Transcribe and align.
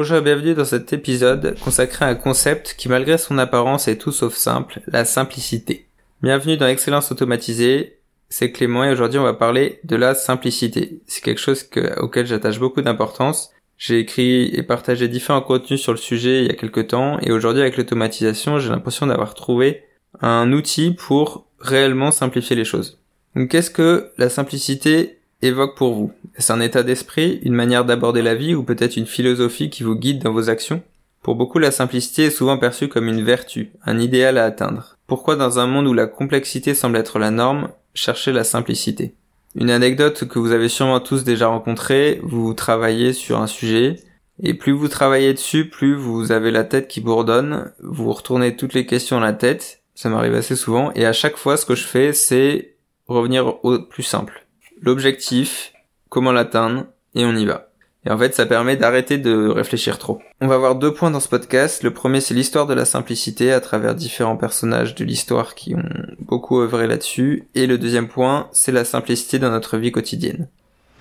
Bonjour 0.00 0.16
et 0.16 0.22
bienvenue 0.22 0.54
dans 0.54 0.64
cet 0.64 0.94
épisode 0.94 1.58
consacré 1.62 2.06
à 2.06 2.08
un 2.08 2.14
concept 2.14 2.74
qui 2.78 2.88
malgré 2.88 3.18
son 3.18 3.36
apparence 3.36 3.86
est 3.86 3.98
tout 3.98 4.12
sauf 4.12 4.34
simple, 4.34 4.80
la 4.86 5.04
simplicité. 5.04 5.88
Bienvenue 6.22 6.56
dans 6.56 6.68
Excellence 6.68 7.12
automatisée, 7.12 7.98
c'est 8.30 8.50
Clément 8.50 8.82
et 8.82 8.92
aujourd'hui 8.92 9.18
on 9.18 9.24
va 9.24 9.34
parler 9.34 9.78
de 9.84 9.96
la 9.96 10.14
simplicité. 10.14 11.02
C'est 11.06 11.22
quelque 11.22 11.38
chose 11.38 11.68
auquel 11.98 12.24
j'attache 12.24 12.58
beaucoup 12.58 12.80
d'importance. 12.80 13.50
J'ai 13.76 13.98
écrit 13.98 14.46
et 14.54 14.62
partagé 14.62 15.06
différents 15.06 15.42
contenus 15.42 15.82
sur 15.82 15.92
le 15.92 15.98
sujet 15.98 16.44
il 16.44 16.46
y 16.46 16.50
a 16.50 16.56
quelques 16.56 16.86
temps 16.86 17.18
et 17.20 17.30
aujourd'hui 17.30 17.60
avec 17.60 17.76
l'automatisation 17.76 18.58
j'ai 18.58 18.70
l'impression 18.70 19.06
d'avoir 19.06 19.34
trouvé 19.34 19.82
un 20.22 20.50
outil 20.54 20.92
pour 20.92 21.46
réellement 21.58 22.10
simplifier 22.10 22.56
les 22.56 22.64
choses. 22.64 23.02
Donc 23.36 23.50
qu'est-ce 23.50 23.70
que 23.70 24.12
la 24.16 24.30
simplicité 24.30 25.19
évoque 25.42 25.76
pour 25.76 25.94
vous. 25.94 26.12
Est-ce 26.36 26.52
un 26.52 26.60
état 26.60 26.82
d'esprit, 26.82 27.40
une 27.42 27.54
manière 27.54 27.84
d'aborder 27.84 28.22
la 28.22 28.34
vie 28.34 28.54
ou 28.54 28.62
peut-être 28.62 28.96
une 28.96 29.06
philosophie 29.06 29.70
qui 29.70 29.82
vous 29.82 29.94
guide 29.94 30.22
dans 30.22 30.32
vos 30.32 30.50
actions? 30.50 30.82
Pour 31.22 31.34
beaucoup, 31.34 31.58
la 31.58 31.70
simplicité 31.70 32.24
est 32.24 32.30
souvent 32.30 32.58
perçue 32.58 32.88
comme 32.88 33.08
une 33.08 33.22
vertu, 33.22 33.72
un 33.84 33.98
idéal 33.98 34.38
à 34.38 34.44
atteindre. 34.44 34.96
Pourquoi 35.06 35.36
dans 35.36 35.58
un 35.58 35.66
monde 35.66 35.86
où 35.86 35.92
la 35.92 36.06
complexité 36.06 36.74
semble 36.74 36.96
être 36.96 37.18
la 37.18 37.30
norme, 37.30 37.68
chercher 37.94 38.32
la 38.32 38.44
simplicité? 38.44 39.14
Une 39.54 39.70
anecdote 39.70 40.28
que 40.28 40.38
vous 40.38 40.52
avez 40.52 40.68
sûrement 40.68 41.00
tous 41.00 41.24
déjà 41.24 41.48
rencontrée, 41.48 42.20
vous 42.22 42.54
travaillez 42.54 43.12
sur 43.12 43.40
un 43.40 43.46
sujet, 43.46 43.96
et 44.42 44.54
plus 44.54 44.72
vous 44.72 44.88
travaillez 44.88 45.34
dessus, 45.34 45.68
plus 45.68 45.94
vous 45.94 46.32
avez 46.32 46.50
la 46.50 46.64
tête 46.64 46.88
qui 46.88 47.00
bourdonne, 47.00 47.72
vous 47.82 48.12
retournez 48.12 48.56
toutes 48.56 48.74
les 48.74 48.86
questions 48.86 49.18
à 49.18 49.20
la 49.20 49.32
tête, 49.32 49.82
ça 49.94 50.08
m'arrive 50.08 50.34
assez 50.34 50.56
souvent, 50.56 50.92
et 50.94 51.04
à 51.04 51.12
chaque 51.12 51.36
fois 51.36 51.56
ce 51.56 51.66
que 51.66 51.74
je 51.74 51.84
fais 51.84 52.12
c'est 52.12 52.76
revenir 53.08 53.64
au 53.64 53.80
plus 53.80 54.04
simple 54.04 54.46
l'objectif, 54.80 55.72
comment 56.08 56.32
l'atteindre, 56.32 56.86
et 57.14 57.24
on 57.24 57.36
y 57.36 57.44
va. 57.44 57.68
Et 58.06 58.10
en 58.10 58.16
fait, 58.16 58.34
ça 58.34 58.46
permet 58.46 58.76
d'arrêter 58.76 59.18
de 59.18 59.48
réfléchir 59.48 59.98
trop. 59.98 60.20
On 60.40 60.46
va 60.46 60.56
voir 60.56 60.74
deux 60.74 60.94
points 60.94 61.10
dans 61.10 61.20
ce 61.20 61.28
podcast. 61.28 61.82
Le 61.82 61.92
premier, 61.92 62.22
c'est 62.22 62.32
l'histoire 62.32 62.66
de 62.66 62.72
la 62.72 62.86
simplicité 62.86 63.52
à 63.52 63.60
travers 63.60 63.94
différents 63.94 64.38
personnages 64.38 64.94
de 64.94 65.04
l'histoire 65.04 65.54
qui 65.54 65.74
ont 65.74 65.88
beaucoup 66.18 66.60
œuvré 66.60 66.86
là-dessus. 66.86 67.44
Et 67.54 67.66
le 67.66 67.76
deuxième 67.76 68.08
point, 68.08 68.48
c'est 68.52 68.72
la 68.72 68.86
simplicité 68.86 69.38
dans 69.38 69.50
notre 69.50 69.76
vie 69.76 69.92
quotidienne. 69.92 70.48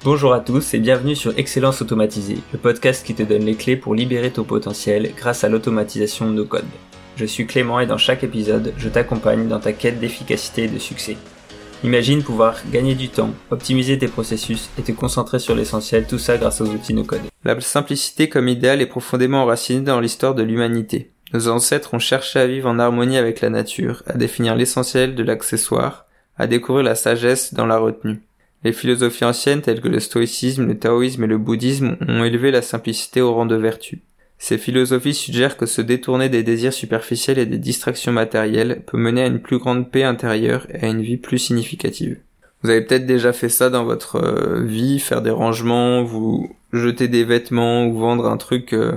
Bonjour 0.04 0.34
à 0.34 0.42
tous 0.42 0.74
et 0.74 0.80
bienvenue 0.80 1.16
sur 1.16 1.38
Excellence 1.38 1.82
Automatisée, 1.82 2.38
le 2.54 2.60
podcast 2.60 3.06
qui 3.06 3.14
te 3.14 3.24
donne 3.24 3.44
les 3.44 3.56
clés 3.56 3.76
pour 3.76 3.96
libérer 3.96 4.32
ton 4.32 4.44
potentiel 4.44 5.12
grâce 5.16 5.44
à 5.44 5.50
l'automatisation 5.50 6.30
de 6.30 6.36
nos 6.36 6.46
codes. 6.46 6.64
Je 7.16 7.26
suis 7.26 7.46
Clément 7.46 7.82
et 7.82 7.86
dans 7.86 7.98
chaque 7.98 8.24
épisode, 8.24 8.74
je 8.78 8.88
t'accompagne 8.88 9.48
dans 9.48 9.60
ta 9.60 9.74
quête 9.74 10.00
d'efficacité 10.00 10.64
et 10.64 10.70
de 10.70 10.80
succès. 10.80 11.18
Imagine 11.86 12.24
pouvoir 12.24 12.58
gagner 12.74 12.94
du 12.94 13.08
temps, 13.08 13.32
optimiser 13.52 13.98
tes 13.98 14.10
processus 14.10 14.70
et 14.78 14.82
te 14.82 14.92
concentrer 14.92 15.40
sur 15.40 15.56
l'essentiel, 15.56 16.06
tout 16.06 16.20
ça 16.20 16.38
grâce 16.38 16.60
aux 16.60 16.68
outils 16.68 16.94
no-code. 16.94 17.22
La 17.46 17.60
simplicité 17.62 18.28
comme 18.28 18.50
idéal 18.50 18.82
est 18.82 18.86
profondément 18.86 19.44
enracinée 19.44 19.80
dans 19.80 20.02
l'histoire 20.02 20.36
de 20.36 20.44
l'humanité. 20.44 21.12
Nos 21.34 21.48
ancêtres 21.48 21.94
ont 21.94 22.00
cherché 22.00 22.38
à 22.38 22.48
vivre 22.48 22.70
en 22.70 22.80
harmonie 22.80 23.18
avec 23.18 23.40
la 23.40 23.50
nature, 23.50 24.04
à 24.08 24.18
définir 24.18 24.56
l'essentiel 24.56 25.16
de 25.16 25.24
l'accessoire, 25.24 26.06
à 26.38 26.48
découvrir 26.48 26.84
la 26.84 26.96
sagesse 26.96 27.54
dans 27.54 27.66
la 27.66 27.78
retenue. 27.78 28.20
Les 28.66 28.74
philosophies 28.74 29.24
anciennes 29.24 29.62
telles 29.62 29.80
que 29.80 29.88
le 29.88 30.02
stoïcisme, 30.02 30.68
le 30.68 30.78
taoïsme 30.78 31.24
et 31.24 31.28
le 31.28 31.38
bouddhisme 31.38 31.96
ont 32.06 32.26
élevé 32.26 32.52
la 32.52 32.62
simplicité 32.62 33.22
au 33.22 33.34
rang 33.34 33.46
de 33.46 33.56
vertu. 33.56 34.02
Ces 34.42 34.58
philosophies 34.58 35.14
suggèrent 35.14 35.58
que 35.58 35.66
se 35.66 35.82
détourner 35.82 36.30
des 36.30 36.44
désirs 36.44 36.74
superficiels 36.74 37.38
et 37.38 37.46
des 37.46 37.58
distractions 37.58 38.14
matérielles 38.14 38.82
peut 38.88 38.98
mener 38.98 39.24
à 39.24 39.28
une 39.28 39.42
plus 39.42 39.60
grande 39.60 39.92
paix 39.92 40.04
intérieure 40.04 40.66
et 40.74 40.86
à 40.86 40.88
une 40.88 41.02
vie 41.02 41.18
plus 41.18 41.38
significative. 41.38 42.18
Vous 42.64 42.70
avez 42.70 42.82
peut-être 42.82 43.06
déjà 43.06 43.34
fait 43.34 43.50
ça 43.50 43.70
dans 43.70 43.84
votre 43.84 44.16
euh, 44.16 44.64
vie, 44.64 45.00
faire 45.00 45.22
des 45.22 45.30
rangements, 45.30 46.04
vous 46.04 46.56
jeter 46.72 47.10
des 47.10 47.26
vêtements 47.26 47.86
ou 47.86 48.00
vendre 48.00 48.28
un 48.28 48.38
truc. 48.38 48.74
Euh, 48.74 48.94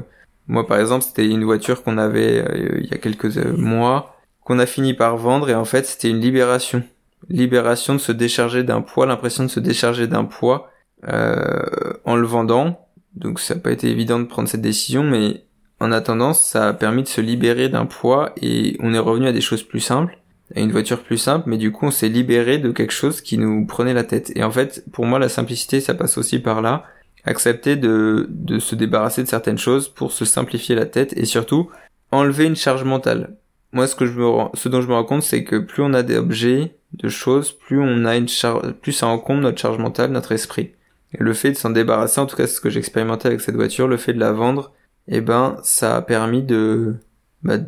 moi 0.46 0.66
par 0.66 0.78
exemple, 0.78 1.04
c'était 1.04 1.26
une 1.26 1.44
voiture 1.44 1.82
qu'on 1.82 1.98
avait 1.98 2.38
euh, 2.38 2.80
il 2.80 2.86
y 2.86 2.94
a 2.94 2.98
quelques 2.98 3.36
mois, 3.36 4.16
qu'on 4.44 4.60
a 4.60 4.66
fini 4.66 4.94
par 4.94 5.16
vendre 5.16 5.50
et 5.50 5.54
en 5.56 5.64
fait 5.64 5.86
c'était 5.86 6.08
une 6.08 6.20
libération. 6.20 6.84
Libération 7.28 7.94
de 7.94 8.00
se 8.00 8.12
décharger 8.12 8.62
d'un 8.62 8.80
poids, 8.80 9.06
l'impression 9.06 9.42
de 9.44 9.48
se 9.48 9.60
décharger 9.60 10.06
d'un 10.06 10.24
poids 10.24 10.70
en 11.04 12.14
le 12.14 12.26
vendant 12.26 12.86
donc 13.14 13.40
ça 13.40 13.54
n'a 13.54 13.60
pas 13.60 13.72
été 13.72 13.88
évident 13.88 14.18
de 14.18 14.24
prendre 14.24 14.48
cette 14.48 14.62
décision, 14.62 15.02
mais 15.02 15.44
en 15.80 15.92
attendant, 15.92 16.32
ça 16.32 16.68
a 16.68 16.72
permis 16.72 17.02
de 17.02 17.08
se 17.08 17.20
libérer 17.20 17.68
d'un 17.68 17.86
poids 17.86 18.32
et 18.40 18.76
on 18.80 18.94
est 18.94 18.98
revenu 18.98 19.26
à 19.26 19.32
des 19.32 19.40
choses 19.40 19.62
plus 19.62 19.80
simples, 19.80 20.18
à 20.54 20.60
une 20.60 20.72
voiture 20.72 21.02
plus 21.02 21.18
simple, 21.18 21.48
mais 21.48 21.56
du 21.56 21.72
coup 21.72 21.86
on 21.86 21.90
s'est 21.90 22.08
libéré 22.08 22.58
de 22.58 22.70
quelque 22.70 22.92
chose 22.92 23.20
qui 23.20 23.38
nous 23.38 23.66
prenait 23.66 23.94
la 23.94 24.04
tête. 24.04 24.32
Et 24.36 24.44
en 24.44 24.50
fait, 24.50 24.84
pour 24.92 25.06
moi, 25.06 25.18
la 25.18 25.28
simplicité, 25.28 25.80
ça 25.80 25.94
passe 25.94 26.18
aussi 26.18 26.38
par 26.38 26.62
là. 26.62 26.84
Accepter 27.24 27.76
de, 27.76 28.26
de 28.30 28.58
se 28.58 28.74
débarrasser 28.74 29.22
de 29.22 29.28
certaines 29.28 29.58
choses 29.58 29.88
pour 29.88 30.10
se 30.10 30.24
simplifier 30.24 30.74
la 30.74 30.86
tête 30.86 31.16
et 31.16 31.24
surtout 31.24 31.70
enlever 32.10 32.46
une 32.46 32.56
charge 32.56 32.84
mentale. 32.84 33.36
Moi, 33.72 33.86
ce 33.86 33.96
que 33.96 34.06
je 34.06 34.12
me 34.12 34.26
ce 34.54 34.68
dont 34.68 34.82
je 34.82 34.88
me 34.88 34.94
rends 34.94 35.04
compte, 35.04 35.22
c'est 35.22 35.44
que 35.44 35.56
plus 35.56 35.82
on 35.82 35.94
a 35.94 36.02
des 36.02 36.16
objets, 36.16 36.74
de 36.92 37.08
choses, 37.08 37.52
plus 37.52 37.80
on 37.80 38.04
a 38.04 38.16
une 38.16 38.28
charge, 38.28 38.72
plus 38.72 38.92
ça 38.92 39.06
encombre 39.06 39.40
notre 39.40 39.58
charge 39.58 39.78
mentale, 39.78 40.10
notre 40.10 40.32
esprit. 40.32 40.72
Et 41.14 41.22
le 41.22 41.32
fait 41.34 41.52
de 41.52 41.56
s'en 41.56 41.70
débarrasser, 41.70 42.20
en 42.20 42.26
tout 42.26 42.36
cas 42.36 42.46
c'est 42.46 42.56
ce 42.56 42.60
que 42.60 42.70
j'expérimentais 42.70 43.28
avec 43.28 43.40
cette 43.40 43.54
voiture, 43.54 43.88
le 43.88 43.96
fait 43.96 44.14
de 44.14 44.20
la 44.20 44.32
vendre, 44.32 44.72
eh 45.08 45.20
ben 45.20 45.56
ça 45.62 45.96
a 45.96 46.02
permis 46.02 46.42
de 46.42 46.94
bah, 47.42 47.58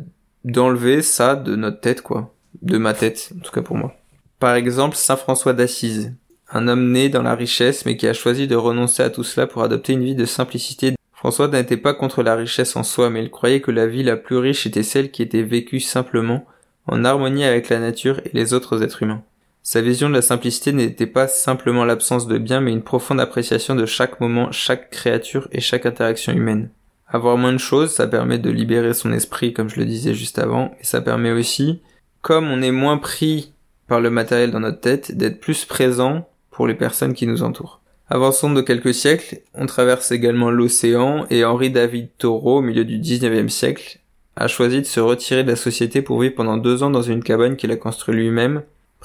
d'enlever 0.43 1.01
ça 1.01 1.35
de 1.35 1.55
notre 1.55 1.79
tête 1.79 2.01
quoi, 2.01 2.33
de 2.61 2.77
ma 2.77 2.93
tête 2.93 3.33
en 3.37 3.41
tout 3.41 3.51
cas 3.51 3.61
pour 3.61 3.77
moi. 3.77 3.95
Par 4.39 4.55
exemple 4.55 4.95
Saint 4.95 5.17
François 5.17 5.53
d'Assise, 5.53 6.13
un 6.51 6.67
homme 6.67 6.91
né 6.91 7.09
dans 7.09 7.23
la 7.23 7.35
richesse 7.35 7.85
mais 7.85 7.97
qui 7.97 8.07
a 8.07 8.13
choisi 8.13 8.47
de 8.47 8.55
renoncer 8.55 9.03
à 9.03 9.09
tout 9.09 9.23
cela 9.23 9.47
pour 9.47 9.63
adopter 9.63 9.93
une 9.93 10.03
vie 10.03 10.15
de 10.15 10.25
simplicité. 10.25 10.95
François 11.11 11.47
n'était 11.47 11.77
pas 11.77 11.93
contre 11.93 12.23
la 12.23 12.35
richesse 12.35 12.75
en 12.75 12.83
soi 12.83 13.09
mais 13.09 13.23
il 13.23 13.31
croyait 13.31 13.61
que 13.61 13.71
la 13.71 13.87
vie 13.87 14.03
la 14.03 14.17
plus 14.17 14.37
riche 14.37 14.65
était 14.65 14.83
celle 14.83 15.11
qui 15.11 15.21
était 15.21 15.43
vécue 15.43 15.79
simplement, 15.79 16.45
en 16.87 17.03
harmonie 17.03 17.45
avec 17.45 17.69
la 17.69 17.79
nature 17.79 18.19
et 18.25 18.31
les 18.33 18.53
autres 18.53 18.83
êtres 18.83 19.03
humains. 19.03 19.23
Sa 19.67 19.81
vision 19.81 20.09
de 20.09 20.13
la 20.13 20.21
simplicité 20.21 20.73
n'était 20.73 21.07
pas 21.07 21.27
simplement 21.27 21.85
l'absence 21.85 22.27
de 22.27 22.37
bien, 22.37 22.61
mais 22.61 22.71
une 22.71 22.83
profonde 22.83 23.19
appréciation 23.19 23.73
de 23.73 23.87
chaque 23.87 24.19
moment, 24.19 24.51
chaque 24.51 24.91
créature 24.91 25.47
et 25.51 25.59
chaque 25.59 25.87
interaction 25.87 26.33
humaine. 26.33 26.69
Avoir 27.07 27.35
moins 27.35 27.51
de 27.51 27.57
choses, 27.57 27.89
ça 27.89 28.05
permet 28.05 28.37
de 28.37 28.51
libérer 28.51 28.93
son 28.93 29.11
esprit, 29.11 29.53
comme 29.53 29.67
je 29.67 29.79
le 29.79 29.87
disais 29.87 30.13
juste 30.13 30.37
avant, 30.37 30.69
et 30.79 30.83
ça 30.83 31.01
permet 31.01 31.31
aussi, 31.31 31.81
comme 32.21 32.47
on 32.47 32.61
est 32.61 32.69
moins 32.69 32.99
pris 32.99 33.53
par 33.87 34.01
le 34.01 34.11
matériel 34.11 34.51
dans 34.51 34.59
notre 34.59 34.81
tête, 34.81 35.17
d'être 35.17 35.39
plus 35.39 35.65
présent 35.65 36.29
pour 36.51 36.67
les 36.67 36.75
personnes 36.75 37.15
qui 37.15 37.25
nous 37.25 37.41
entourent. 37.41 37.81
Avançons 38.07 38.53
de 38.53 38.61
quelques 38.61 38.93
siècles, 38.93 39.39
on 39.55 39.65
traverse 39.65 40.11
également 40.11 40.51
l'océan 40.51 41.25
et 41.31 41.43
Henri 41.43 41.71
David 41.71 42.09
Thoreau, 42.19 42.59
au 42.59 42.61
milieu 42.61 42.85
du 42.85 42.99
19e 42.99 43.49
siècle, 43.49 43.97
a 44.35 44.47
choisi 44.47 44.81
de 44.81 44.85
se 44.85 44.99
retirer 44.99 45.43
de 45.43 45.49
la 45.49 45.55
société 45.55 46.03
pour 46.03 46.21
vivre 46.21 46.35
pendant 46.35 46.57
deux 46.57 46.83
ans 46.83 46.91
dans 46.91 47.01
une 47.01 47.23
cabane 47.23 47.55
qu'il 47.55 47.71
a 47.71 47.77
construite 47.77 48.15
lui-même 48.15 48.61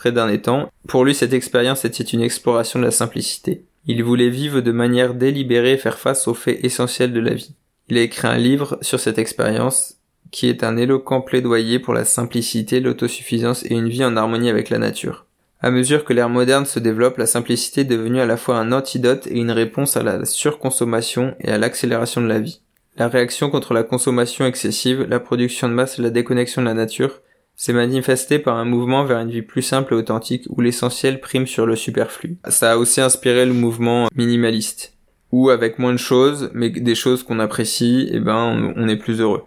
d'un 0.08 0.28
étang. 0.28 0.70
Pour 0.88 1.04
lui, 1.04 1.14
cette 1.14 1.32
expérience 1.32 1.84
était 1.84 2.02
une 2.04 2.22
exploration 2.22 2.78
de 2.78 2.84
la 2.84 2.90
simplicité. 2.90 3.64
Il 3.86 4.02
voulait 4.02 4.30
vivre 4.30 4.60
de 4.60 4.72
manière 4.72 5.14
délibérée 5.14 5.72
et 5.72 5.78
faire 5.78 5.98
face 5.98 6.28
aux 6.28 6.34
faits 6.34 6.64
essentiels 6.64 7.12
de 7.12 7.20
la 7.20 7.34
vie. 7.34 7.54
Il 7.88 7.98
a 7.98 8.02
écrit 8.02 8.28
un 8.28 8.36
livre 8.36 8.78
sur 8.82 9.00
cette 9.00 9.18
expérience 9.18 9.96
qui 10.30 10.48
est 10.48 10.62
un 10.62 10.76
éloquent 10.76 11.20
plaidoyer 11.20 11.78
pour 11.78 11.92
la 11.92 12.04
simplicité, 12.04 12.80
l'autosuffisance 12.80 13.64
et 13.64 13.74
une 13.74 13.88
vie 13.88 14.04
en 14.04 14.16
harmonie 14.16 14.48
avec 14.48 14.70
la 14.70 14.78
nature. 14.78 15.26
À 15.60 15.70
mesure 15.70 16.04
que 16.04 16.12
l'ère 16.12 16.28
moderne 16.28 16.64
se 16.64 16.78
développe, 16.78 17.18
la 17.18 17.26
simplicité 17.26 17.82
est 17.82 17.84
devenue 17.84 18.20
à 18.20 18.26
la 18.26 18.36
fois 18.36 18.56
un 18.56 18.72
antidote 18.72 19.26
et 19.26 19.38
une 19.38 19.50
réponse 19.50 19.96
à 19.96 20.02
la 20.02 20.24
surconsommation 20.24 21.34
et 21.40 21.50
à 21.50 21.58
l'accélération 21.58 22.22
de 22.22 22.28
la 22.28 22.38
vie. 22.38 22.62
La 22.96 23.08
réaction 23.08 23.50
contre 23.50 23.74
la 23.74 23.82
consommation 23.82 24.46
excessive, 24.46 25.06
la 25.08 25.20
production 25.20 25.68
de 25.68 25.74
masse 25.74 25.98
et 25.98 26.02
la 26.02 26.10
déconnexion 26.10 26.62
de 26.62 26.66
la 26.66 26.74
nature 26.74 27.20
s'est 27.60 27.74
manifesté 27.74 28.38
par 28.38 28.56
un 28.56 28.64
mouvement 28.64 29.04
vers 29.04 29.18
une 29.18 29.30
vie 29.30 29.42
plus 29.42 29.60
simple 29.60 29.92
et 29.92 29.96
authentique 29.98 30.46
où 30.48 30.62
l'essentiel 30.62 31.20
prime 31.20 31.46
sur 31.46 31.66
le 31.66 31.76
superflu. 31.76 32.38
Ça 32.48 32.72
a 32.72 32.76
aussi 32.78 33.02
inspiré 33.02 33.44
le 33.44 33.52
mouvement 33.52 34.08
minimaliste, 34.16 34.96
où 35.30 35.50
avec 35.50 35.78
moins 35.78 35.92
de 35.92 35.98
choses, 35.98 36.50
mais 36.54 36.70
des 36.70 36.94
choses 36.94 37.22
qu'on 37.22 37.38
apprécie, 37.38 38.08
eh 38.12 38.18
ben 38.18 38.72
on, 38.74 38.88
est 38.88 38.96
plus 38.96 39.20
heureux. 39.20 39.44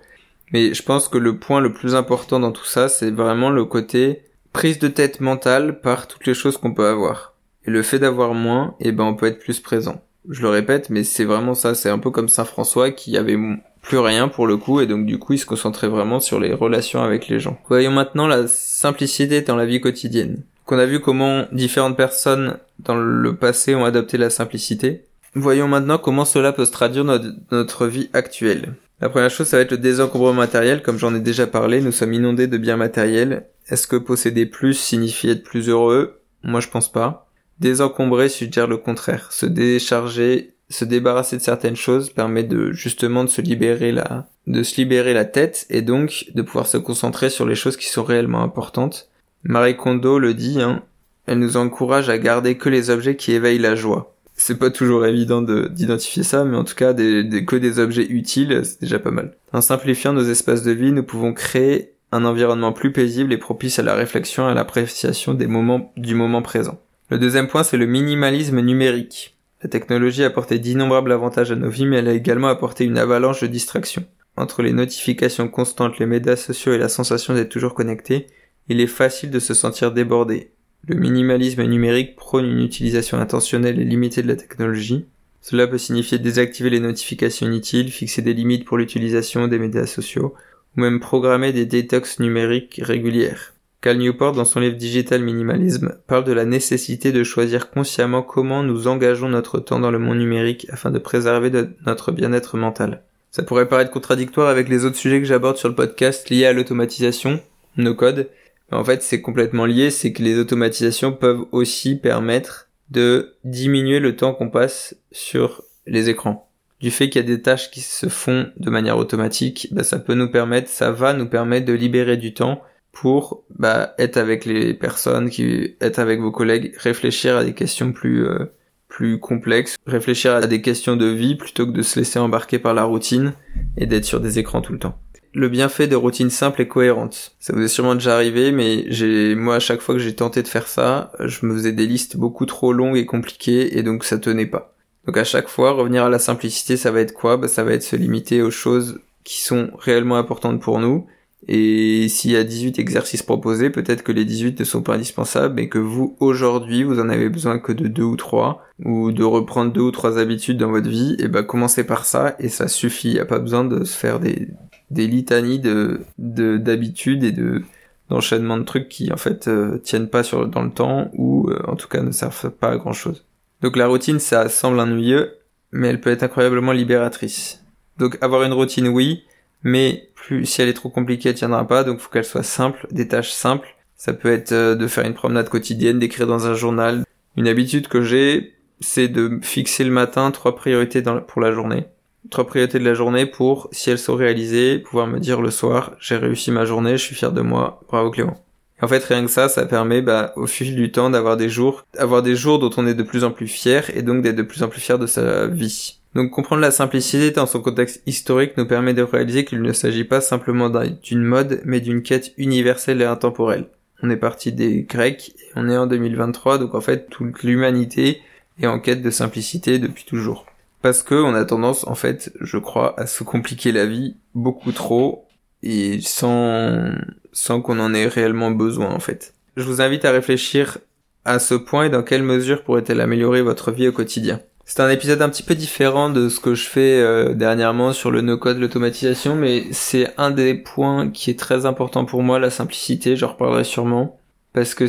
Mais 0.52 0.76
je 0.76 0.84
pense 0.84 1.08
que 1.08 1.18
le 1.18 1.40
point 1.40 1.60
le 1.60 1.74
plus 1.74 1.96
important 1.96 2.40
dans 2.40 2.52
tout 2.52 2.66
ça, 2.66 2.88
c'est 2.88 3.10
vraiment 3.10 3.50
le 3.50 3.66
côté 3.66 4.22
prise 4.52 4.78
de 4.78 4.90
tête 4.90 5.20
mentale 5.20 5.82
par 5.82 6.08
toutes 6.08 6.28
les 6.28 6.36
choses 6.36 6.58
qu'on 6.58 6.76
peut 6.76 6.86
avoir. 6.86 7.34
Et 7.66 7.72
le 7.72 7.82
fait 7.82 7.98
d'avoir 7.98 8.36
moins, 8.36 8.76
eh 8.80 8.92
ben 8.92 9.06
on 9.06 9.16
peut 9.16 9.26
être 9.26 9.40
plus 9.40 9.60
présent. 9.60 10.04
Je 10.30 10.42
le 10.42 10.50
répète, 10.50 10.90
mais 10.90 11.04
c'est 11.04 11.25
vraiment 11.25 11.54
ça, 11.54 11.75
c'est 11.75 11.90
un 11.90 12.00
peu 12.00 12.10
comme 12.10 12.30
Saint 12.30 12.46
François 12.46 12.92
qui 12.92 13.18
avait 13.18 13.38
plus 13.81 13.98
rien 13.98 14.30
pour 14.30 14.48
le 14.48 14.58
coup 14.58 14.80
et 14.80 14.88
donc 14.88 15.06
du 15.06 15.20
coup 15.20 15.34
il 15.34 15.38
se 15.38 15.46
concentrait 15.46 15.90
vraiment 15.90 16.22
sur 16.22 16.40
les 16.40 16.54
relations 16.54 17.04
avec 17.04 17.28
les 17.28 17.40
gens. 17.40 17.60
Voyons 17.68 17.92
maintenant 17.92 18.28
la 18.28 18.48
simplicité 18.48 19.42
dans 19.42 19.58
la 19.58 19.66
vie 19.66 19.81
quotidienne. 19.81 20.44
Qu'on 20.66 20.80
a 20.80 20.86
vu 20.86 21.02
comment 21.02 21.46
différentes 21.52 21.98
personnes 21.98 22.58
dans 22.80 22.96
le 22.96 23.36
passé 23.36 23.75
ont 23.75 23.84
adopté 23.84 24.18
la 24.18 24.30
simplicité. 24.30 25.04
Voyons 25.36 25.68
maintenant 25.68 25.98
comment 25.98 26.25
cela 26.25 26.54
peut 26.54 26.66
se 26.66 26.72
traduire 26.72 27.04
dans 27.04 27.20
notre 27.52 27.88
vie 27.88 28.10
actuelle. 28.14 28.75
La 29.02 29.10
première 29.10 29.30
chose, 29.30 29.48
ça 29.48 29.58
va 29.58 29.64
être 29.64 29.72
le 29.72 29.78
désencombrement 29.78 30.34
matériel. 30.34 30.81
Comme 30.81 30.98
j'en 30.98 31.14
ai 31.14 31.20
déjà 31.20 31.48
parlé, 31.48 31.81
nous 31.81 31.92
sommes 31.92 32.14
inondés 32.14 32.48
de 32.48 32.58
biens 32.58 32.78
matériels. 32.78 33.48
Est-ce 33.68 33.88
que 33.88 33.98
posséder 33.98 34.46
plus 34.46 34.75
signifie 34.75 35.30
être 35.30 35.44
plus 35.44 35.68
heureux? 35.68 36.22
Moi, 36.44 36.62
je 36.62 36.70
pense 36.70 36.90
pas. 36.90 37.23
Désencombrer 37.63 38.27
suggère 38.27 38.68
le 38.68 38.75
contraire. 38.75 39.31
Se 39.31 39.45
décharger 39.45 40.50
se 40.69 40.83
débarrasser 40.83 41.38
de 41.38 41.42
certaines 41.42 41.77
choses 41.77 42.10
permet 42.10 42.44
de 42.44 42.74
justement 42.74 43.24
de 43.24 43.30
se 43.30 43.39
libérer 43.39 43.94
la 43.94 44.27
de 44.48 44.63
se 44.63 44.75
libérer 44.75 45.13
la 45.13 45.24
tête 45.24 45.65
et 45.69 45.81
donc 45.81 46.25
de 46.36 46.42
pouvoir 46.42 46.68
se 46.68 46.75
concentrer 46.75 47.30
sur 47.30 47.45
les 47.45 47.56
choses 47.56 47.77
qui 47.77 47.88
sont 47.88 48.04
réellement 48.04 48.44
importantes. 48.44 49.10
Marie 49.44 49.77
Kondo 49.77 50.19
le 50.19 50.33
dit, 50.33 50.62
hein, 50.62 50.83
elle 51.25 51.39
nous 51.39 51.56
encourage 51.56 52.10
à 52.10 52.18
garder 52.18 52.57
que 52.57 52.68
les 52.68 52.89
objets 52.89 53.15
qui 53.15 53.31
éveillent 53.31 53.60
la 53.60 53.75
joie. 53.75 54.13
C'est 54.36 54.60
pas 54.60 54.69
toujours 54.69 55.06
évident 55.06 55.42
d'identifier 55.42 56.24
ça, 56.24 56.44
mais 56.44 56.57
en 56.57 56.65
tout 56.65 56.75
cas, 56.75 56.92
des, 56.92 57.45
que 57.45 57.56
des 57.56 57.80
objets 57.80 58.07
utiles, 58.10 58.62
c'est 58.65 58.81
déjà 58.81 59.00
pas 59.00 59.12
mal. 59.12 59.38
En 59.54 59.62
simplifiant 59.62 60.12
nos 60.12 60.30
espaces 60.30 60.63
de 60.63 60.71
vie, 60.71 60.92
nous 60.92 61.04
pouvons 61.04 61.33
créer 61.33 61.94
un 62.12 62.25
environnement 62.25 62.74
plus 62.74 62.92
paisible 62.92 63.31
et 63.31 63.38
propice 63.38 63.80
à 63.80 63.83
la 63.83 63.95
réflexion 63.95 64.50
et 64.50 64.51
à 64.51 64.54
l'appréciation 64.54 65.33
des 65.33 65.48
moments 65.48 65.94
du 65.95 66.13
moment 66.13 66.42
présent. 66.42 66.77
Le 67.13 67.19
deuxième 67.19 67.48
point, 67.48 67.62
c'est 67.62 67.77
le 67.77 67.86
minimalisme 67.86 68.60
numérique. 68.60 69.38
La 69.62 69.69
technologie 69.69 70.24
a 70.24 70.27
apporté 70.30 70.57
d'innombrables 70.57 71.12
avantages 71.12 71.51
à 71.51 71.56
nos 71.56 71.69
vies, 71.69 71.86
mais 71.86 71.98
elle 71.98 72.07
a 72.07 72.13
également 72.13 72.48
apporté 72.48 72.86
une 72.86 72.98
avalanche 72.98 73.42
de 73.42 73.45
distractions. 73.45 74.06
Entre 74.36 74.63
les 74.63 74.74
notifications 74.74 75.48
constantes, 75.48 76.00
les 76.00 76.07
médias 76.07 76.36
sociaux 76.36 76.74
et 76.74 76.80
la 76.80 76.89
sensation 76.89 77.36
d'être 77.36 77.51
toujours 77.51 77.75
connecté, 77.75 78.25
il 78.68 78.81
est 78.81 78.88
facile 78.88 79.30
de 79.30 79.38
se 79.38 79.54
sentir 79.54 79.92
débordé. 79.92 80.54
Le 80.88 80.95
minimalisme 80.95 81.62
numérique 81.62 82.15
prône 82.15 82.48
une 82.48 82.65
utilisation 82.65 83.19
intentionnelle 83.19 83.80
et 83.80 83.86
limitée 83.86 84.24
de 84.24 84.27
la 84.27 84.36
technologie. 84.36 85.06
Cela 85.39 85.68
peut 85.68 85.77
signifier 85.77 86.18
désactiver 86.18 86.71
les 86.71 86.80
notifications 86.80 87.45
inutiles, 87.45 87.92
fixer 87.92 88.24
des 88.24 88.33
limites 88.33 88.65
pour 88.65 88.80
l'utilisation 88.80 89.48
des 89.48 89.60
médias 89.60 89.86
sociaux, 89.86 90.33
ou 90.75 90.81
même 90.81 91.00
programmer 91.00 91.54
des 91.54 91.68
détox 91.68 92.19
numériques 92.19 92.81
régulières. 92.83 93.53
Cal 93.84 93.98
Newport, 93.98 94.32
dans 94.32 94.46
son 94.46 94.62
livre 94.62 94.78
Digital 94.78 95.22
Minimalism, 95.22 95.98
parle 96.08 96.24
de 96.24 96.32
la 96.32 96.46
nécessité 96.46 97.12
de 97.12 97.22
choisir 97.26 97.70
consciemment 97.70 98.22
comment 98.22 98.64
nous 98.64 98.88
engageons 98.88 99.28
notre 99.28 99.60
temps 99.60 99.82
dans 99.82 99.92
le 99.92 100.00
monde 100.00 100.20
numérique 100.20 100.66
afin 100.70 100.90
de 100.90 101.00
préserver 101.00 101.52
notre 101.86 102.14
bien-être 102.14 102.56
mental. 102.56 103.04
Ça 103.30 103.44
pourrait 103.44 103.68
paraître 103.68 103.92
contradictoire 103.92 104.48
avec 104.48 104.70
les 104.70 104.86
autres 104.86 104.96
sujets 104.96 105.20
que 105.20 105.28
j'aborde 105.28 105.58
sur 105.58 105.68
le 105.68 105.76
podcast 105.76 106.30
liés 106.30 106.46
à 106.46 106.54
l'automatisation, 106.54 107.42
nos 107.76 107.94
codes, 107.94 108.30
en 108.72 108.86
fait, 108.86 109.04
c'est 109.04 109.22
complètement 109.22 109.66
lié, 109.66 109.90
c'est 109.90 110.14
que 110.14 110.24
les 110.24 110.40
automatisations 110.40 111.12
peuvent 111.12 111.44
aussi 111.52 111.98
permettre 111.98 112.70
de 112.90 113.36
diminuer 113.44 114.00
le 114.00 114.16
temps 114.16 114.34
qu'on 114.34 114.50
passe 114.50 114.96
sur 115.12 115.62
les 115.88 116.08
écrans. 116.08 116.50
Du 116.80 116.90
fait 116.90 117.10
qu'il 117.10 117.22
y 117.22 117.26
a 117.26 117.28
des 117.28 117.42
tâches 117.42 117.70
qui 117.70 117.82
se 117.82 118.08
font 118.08 118.50
de 118.56 118.70
manière 118.70 118.98
automatique, 118.98 119.68
bah, 119.72 119.84
ça 119.84 120.00
peut 120.00 120.16
nous 120.16 120.32
permettre, 120.32 120.70
ça 120.70 120.92
va 120.92 121.12
nous 121.12 121.28
permettre 121.28 121.66
de 121.66 121.74
libérer 121.74 122.16
du 122.16 122.34
temps 122.34 122.62
pour 122.94 123.44
bah, 123.50 123.94
être 123.98 124.16
avec 124.16 124.45
les 124.45 124.74
personnes, 124.74 125.30
qui, 125.30 125.75
être 125.81 126.00
avec 126.00 126.22
vos 126.22 126.31
collègues, 126.31 126.74
réfléchir 126.78 127.36
à 127.36 127.44
des 127.44 127.54
questions 127.54 127.92
plus 127.92 128.25
euh, 128.25 128.45
plus 128.88 129.19
complexes, 129.19 129.75
réfléchir 129.86 130.34
à 130.34 130.48
des 130.48 130.62
questions 130.62 130.95
de 130.95 131.07
vie 131.07 131.36
plutôt 131.36 131.66
que 131.66 131.72
de 131.72 131.81
se 131.81 132.00
laisser 132.00 132.19
embarquer 132.19 132.60
par 132.60 132.74
la 132.74 132.84
routine 132.84 133.34
et 133.75 133.88
d'être 133.88 134.06
sur 134.06 134.22
des 134.22 134.40
écrans 134.40 134.62
tout 134.62 134.72
le 134.72 134.80
temps 134.80 134.98
le 135.34 135.50
bienfait 135.50 135.88
de 135.88 135.95
routines 135.95 136.30
simples 136.30 136.62
et 136.62 136.68
cohérentes. 136.68 137.36
Ça 137.40 137.54
vous 137.54 137.62
est 137.62 137.68
sûrement 137.68 137.95
déjà 137.95 138.16
arrivé, 138.16 138.51
mais 138.51 138.86
j'ai, 138.88 139.36
moi, 139.36 139.56
à 139.56 139.60
chaque 139.60 139.81
fois 139.81 139.96
que 139.96 140.01
j'ai 140.01 140.16
tenté 140.16 140.44
de 140.44 140.48
faire 140.48 140.68
ça, 140.68 141.12
je 141.19 141.46
me 141.46 141.54
faisais 141.56 141.72
des 141.72 141.88
listes 141.88 142.18
beaucoup 142.18 142.46
trop 142.46 142.72
longues 142.72 142.98
et 142.98 143.06
compliquées, 143.06 143.78
et 143.78 143.84
donc 143.84 144.04
ça 144.04 144.19
tenait 144.19 144.46
pas. 144.46 144.75
Donc 145.06 145.18
à 145.18 145.24
chaque 145.24 145.50
fois, 145.50 145.72
revenir 145.72 146.06
à 146.06 146.10
la 146.10 146.19
simplicité, 146.19 146.78
ça 146.78 146.92
va 146.92 147.01
être 147.01 147.13
quoi? 147.13 147.38
Bah, 147.38 147.48
Ça 147.48 147.63
va 147.63 147.74
être 147.74 147.84
se 147.84 147.96
limiter 147.96 148.42
aux 148.42 148.51
choses 148.51 149.00
qui 149.24 149.42
sont 149.42 149.72
réellement 149.80 150.18
importantes 150.18 150.62
pour 150.62 150.80
nous. 150.80 151.07
Et 151.48 152.07
s'il 152.10 152.31
y 152.31 152.38
a 152.38 152.44
18 152.44 152.80
exercices 152.80 153.24
proposés, 153.24 153.69
peut-être 153.69 154.04
que 154.04 154.12
les 154.12 154.25
18 154.25 154.60
ne 154.60 154.66
sont 154.66 154.81
pas 154.81 154.95
indispensables, 154.95 155.56
mais 155.56 155.68
que 155.68 155.78
vous, 155.78 156.16
aujourd'hui, 156.19 156.84
vous 156.84 157.00
en 157.00 157.10
avez 157.10 157.30
besoin 157.30 157.60
que 157.60 157.72
de 157.72 157.88
deux 157.88 158.04
ou 158.04 158.16
trois, 158.16 158.63
ou 158.84 159.12
de 159.12 159.24
reprendre 159.24 159.74
deux 159.74 159.81
ou 159.81 159.92
trois 159.92 160.18
habitudes 160.18 160.57
dans 160.57 160.72
votre 160.72 160.90
vie, 160.90 161.16
et 161.19 161.28
bah 161.28 161.44
commencez 161.44 161.84
par 161.84 162.06
ça, 162.06 162.36
et 162.40 162.50
ça 162.50 162.68
suffit. 162.68 163.10
Il 163.10 163.13
n'y 163.16 163.19
a 163.19 163.25
pas 163.25 163.40
besoin 163.40 163.66
de 163.66 163.84
se 163.84 163.98
faire 163.98 164.19
des, 164.19 164.50
des 164.92 165.07
litanies 165.07 165.60
de 165.60 166.01
d'habitudes 166.18 167.24
et 167.24 167.31
de 167.31 167.63
d'enchaînements 168.10 168.57
de 168.57 168.63
trucs 168.63 168.89
qui 168.89 169.12
en 169.12 169.18
fait 169.18 169.48
euh, 169.48 169.78
tiennent 169.78 170.10
pas 170.10 170.24
sur 170.24 170.48
dans 170.48 170.62
le 170.62 170.72
temps 170.72 171.10
ou 171.13 171.50
euh, 171.50 171.62
en 171.68 171.75
tout 171.75 171.88
cas 171.88 172.01
ne 172.01 172.12
servent 172.12 172.51
pas 172.51 172.72
à 172.72 172.78
grand 172.78 172.94
chose. 172.94 173.25
Donc 173.62 173.78
la 173.78 173.88
routine 173.88 174.19
ça 174.19 174.50
semble 174.50 174.80
ennuyeux 174.80 175.38
mais 175.72 175.88
elle 175.88 176.01
peut 176.01 176.12
être 176.12 176.24
incroyablement 176.24 176.72
libératrice. 176.72 177.63
Donc 177.98 178.18
avoir 178.22 178.44
une 178.44 178.54
routine 178.54 178.88
oui, 178.88 179.24
mais 179.63 180.10
plus 180.15 180.45
si 180.45 180.62
elle 180.62 180.69
est 180.69 180.74
trop 180.74 180.89
compliquée 180.89 181.30
elle 181.30 181.36
tiendra 181.36 181.68
pas 181.68 181.83
donc 181.83 182.00
faut 182.00 182.10
qu'elle 182.10 182.25
soit 182.25 182.44
simple, 182.44 182.88
des 182.92 183.07
tâches 183.07 183.31
simples. 183.31 183.75
Ça 183.95 184.13
peut 184.13 184.31
être 184.31 184.51
euh, 184.51 184.75
de 184.75 184.88
faire 184.88 185.06
une 185.06 185.13
promenade 185.13 185.50
quotidienne, 185.50 186.00
d'écrire 186.00 186.27
dans 186.27 186.48
un 186.48 186.56
journal. 186.56 187.06
Une 187.38 187.48
habitude 187.48 187.88
que 187.88 188.04
j'ai 188.04 188.54
c'est 188.80 189.07
de 189.07 189.39
fixer 189.42 189.83
le 189.83 189.92
matin 189.92 190.31
trois 190.31 190.56
priorités 190.56 191.01
dans, 191.01 191.21
pour 191.21 191.42
la 191.42 191.51
journée 191.51 191.86
trois 192.30 192.48
priorités 192.48 192.80
de 192.80 192.86
la 192.86 192.94
journée 192.94 193.25
pour, 193.25 193.69
si 193.71 193.89
elles 193.89 194.00
sont 194.00 194.15
réalisées, 194.15 194.80
pouvoir 194.80 195.07
me 195.07 195.19
dire 195.19 195.42
le 195.42 195.51
soir, 195.51 195.92
j'ai 196.00 196.18
réussi 196.18 196.51
ma 196.51 196.65
journée, 196.65 196.98
je 196.98 197.04
suis 197.04 197.15
fier 197.15 197.31
de 197.31 197.42
moi, 197.42 197.81
bravo 197.88 198.12
Clément. 198.12 198.44
En 198.81 198.88
fait, 198.88 199.04
rien 199.04 199.24
que 199.24 199.31
ça, 199.31 199.48
ça 199.48 199.65
permet, 199.65 200.01
bah, 200.01 200.33
au 200.36 200.45
fil 200.45 200.75
du 200.75 200.92
temps, 200.92 201.10
d'avoir 201.10 201.38
des 201.38 201.48
jours, 201.48 201.86
avoir 201.98 202.21
des 202.21 202.36
jours 202.36 202.60
dont 202.60 202.71
on 202.75 202.86
est 202.86 202.95
de 202.95 203.04
plus 203.04 203.24
en 203.24 203.31
plus 203.31 203.48
fier 203.48 203.89
et 203.95 204.01
donc 204.01 204.24
d'être 204.24 204.36
de 204.36 204.42
plus 204.42 204.63
en 204.63 204.68
plus 204.68 204.81
fier 204.81 205.00
de 205.00 205.07
sa 205.07 205.48
vie. 205.48 206.00
Donc 206.15 206.31
comprendre 206.31 206.62
la 206.62 206.71
simplicité 206.71 207.31
dans 207.31 207.45
son 207.45 207.62
contexte 207.62 208.04
historique 208.06 208.57
nous 208.57 208.68
permet 208.68 208.94
de 208.94 209.01
réaliser 209.01 209.45
qu'il 209.45 209.62
ne 209.62 209.74
s'agit 209.74 210.04
pas 210.04 210.21
simplement 210.21 210.69
d'une 210.69 211.24
mode, 211.24 211.62
mais 211.65 211.80
d'une 211.80 212.04
quête 212.04 212.33
universelle 212.38 213.01
et 213.01 213.06
intemporelle. 213.06 213.65
On 214.01 214.10
est 214.10 214.18
parti 214.18 214.51
des 214.51 214.83
Grecs 214.83 215.33
et 215.39 215.51
on 215.56 215.69
est 215.69 215.77
en 215.77 215.88
2023, 215.88 216.60
donc 216.60 216.75
en 216.75 216.81
fait 216.81 217.10
toute 217.10 217.44
l'humanité 217.44 218.21
est 218.60 218.68
en 218.68 218.80
quête 218.80 219.01
de 219.01 219.10
simplicité 219.10 219.80
depuis 219.80 220.06
toujours 220.06 220.45
parce 220.83 221.01
que 221.01 221.15
on 221.15 221.33
a 221.33 221.45
tendance, 221.45 221.88
en 221.88 221.95
fait, 221.95 222.31
je 222.42 222.57
crois, 222.57 223.00
à 223.00 223.07
se 223.07 223.24
compliquer 223.24 223.71
la 223.71 223.86
vie 223.88 224.18
beaucoup 224.36 224.74
trop 224.74 225.25
et 225.63 226.00
sans 226.01 226.92
sans 227.31 227.62
qu'on 227.62 227.80
en 227.80 227.94
ait 227.95 228.06
réellement 228.06 228.51
besoin, 228.51 228.92
en 228.92 229.00
fait. 229.00 229.33
Je 229.56 229.63
vous 229.63 229.81
invite 229.81 230.06
à 230.06 230.12
réfléchir 230.12 230.77
à 231.25 231.39
ce 231.39 231.56
point 231.56 231.86
et 231.86 231.89
dans 231.89 232.04
quelle 232.04 232.21
mesure 232.21 232.63
pourrait-elle 232.63 233.00
améliorer 233.00 233.42
votre 233.42 233.71
vie 233.71 233.88
au 233.88 233.94
quotidien. 233.94 234.42
C'est 234.65 234.80
un 234.80 234.89
épisode 234.89 235.21
un 235.21 235.30
petit 235.30 235.44
peu 235.44 235.56
différent 235.56 236.10
de 236.10 236.30
ce 236.30 236.39
que 236.39 236.56
je 236.56 236.68
fais 236.68 237.01
euh, 237.01 237.33
dernièrement 237.33 237.92
sur 237.92 238.12
le 238.12 238.21
no-code, 238.21 238.60
l'automatisation, 238.60 239.36
mais 239.36 239.65
c'est 239.71 240.13
un 240.18 240.31
des 240.31 240.54
points 240.54 241.10
qui 241.10 241.30
est 241.30 241.39
très 241.39 241.65
important 241.65 242.06
pour 242.06 242.24
moi, 242.24 242.39
la 242.39 242.50
simplicité, 242.50 243.18
j'en 243.18 243.30
reparlerai 243.30 243.65
sûrement, 243.65 244.19
parce 244.54 244.74
que 244.74 244.88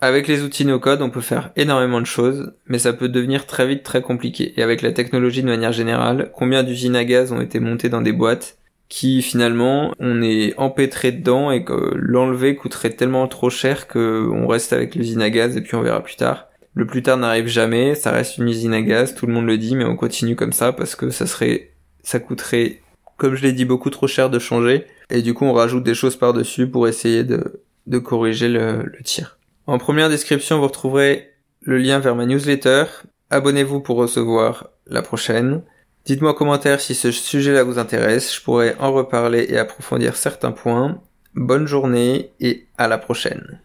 avec 0.00 0.26
les 0.26 0.42
outils 0.42 0.64
no-code, 0.64 1.00
on 1.00 1.10
peut 1.10 1.20
faire 1.20 1.52
énormément 1.54 2.00
de 2.00 2.06
choses, 2.06 2.52
mais 2.66 2.80
ça 2.80 2.92
peut 2.92 3.08
devenir 3.08 3.46
très 3.46 3.68
vite 3.68 3.84
très 3.84 4.02
compliqué. 4.02 4.52
Et 4.56 4.62
avec 4.64 4.82
la 4.82 4.90
technologie 4.90 5.42
de 5.42 5.48
manière 5.48 5.72
générale, 5.72 6.32
combien 6.34 6.64
d'usines 6.64 6.96
à 6.96 7.04
gaz 7.04 7.30
ont 7.30 7.40
été 7.40 7.60
montées 7.60 7.88
dans 7.88 8.02
des 8.02 8.12
boîtes 8.12 8.58
qui 8.88 9.22
finalement 9.22 9.94
on 10.00 10.20
est 10.20 10.54
empêtré 10.58 11.12
dedans 11.12 11.52
et 11.52 11.64
que 11.64 11.94
l'enlever 11.94 12.56
coûterait 12.56 12.90
tellement 12.90 13.26
trop 13.28 13.48
cher 13.48 13.86
que 13.86 14.28
on 14.30 14.48
reste 14.48 14.72
avec 14.72 14.96
l'usine 14.96 15.22
à 15.22 15.30
gaz 15.30 15.56
et 15.56 15.60
puis 15.62 15.76
on 15.76 15.82
verra 15.82 16.02
plus 16.02 16.16
tard. 16.16 16.48
Le 16.74 16.86
plus 16.86 17.02
tard 17.02 17.18
n'arrive 17.18 17.48
jamais, 17.48 17.94
ça 17.94 18.10
reste 18.12 18.38
une 18.38 18.48
usine 18.48 18.72
à 18.72 18.80
gaz, 18.80 19.14
tout 19.14 19.26
le 19.26 19.32
monde 19.32 19.46
le 19.46 19.58
dit, 19.58 19.76
mais 19.76 19.84
on 19.84 19.96
continue 19.96 20.36
comme 20.36 20.52
ça 20.52 20.72
parce 20.72 20.94
que 20.94 21.10
ça 21.10 21.26
serait, 21.26 21.72
ça 22.02 22.18
coûterait, 22.18 22.80
comme 23.18 23.34
je 23.34 23.42
l'ai 23.42 23.52
dit, 23.52 23.66
beaucoup 23.66 23.90
trop 23.90 24.06
cher 24.06 24.30
de 24.30 24.38
changer. 24.38 24.86
Et 25.10 25.20
du 25.20 25.34
coup, 25.34 25.44
on 25.44 25.52
rajoute 25.52 25.84
des 25.84 25.94
choses 25.94 26.16
par-dessus 26.16 26.66
pour 26.66 26.88
essayer 26.88 27.24
de, 27.24 27.62
corriger 27.98 28.48
le, 28.48 28.82
le 28.84 29.02
tir. 29.02 29.38
En 29.66 29.78
première 29.78 30.08
description, 30.08 30.58
vous 30.58 30.66
retrouverez 30.66 31.30
le 31.60 31.76
lien 31.76 31.98
vers 31.98 32.16
ma 32.16 32.24
newsletter. 32.24 32.84
Abonnez-vous 33.30 33.80
pour 33.80 33.96
recevoir 33.96 34.70
la 34.86 35.02
prochaine. 35.02 35.62
Dites-moi 36.04 36.32
en 36.32 36.34
commentaire 36.34 36.80
si 36.80 36.94
ce 36.94 37.12
sujet-là 37.12 37.62
vous 37.62 37.78
intéresse, 37.78 38.34
je 38.34 38.42
pourrais 38.42 38.76
en 38.80 38.92
reparler 38.92 39.46
et 39.48 39.58
approfondir 39.58 40.16
certains 40.16 40.50
points. 40.50 41.00
Bonne 41.34 41.66
journée 41.66 42.32
et 42.40 42.66
à 42.76 42.88
la 42.88 42.98
prochaine. 42.98 43.60